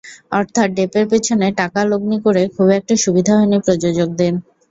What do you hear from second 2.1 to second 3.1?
করে খুব একটা